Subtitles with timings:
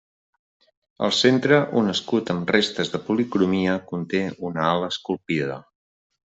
[1.07, 5.61] Al centre un escut amb restes de policromia conté una ala esculpida.